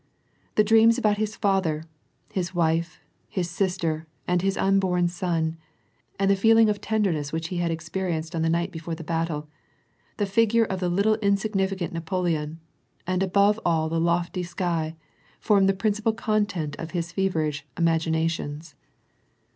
[0.55, 1.83] The dreams about his father,
[2.33, 5.57] his wife, his sister, and his unborn son,
[6.17, 9.47] and the feeling of tenderness which he had experienced on the night before the battle,
[10.17, 12.59] the figure of tte little insignificant Napoleon,
[13.05, 14.95] and above all the lofty sky,
[15.39, 18.73] fenned the principal content of his feverish imaginations.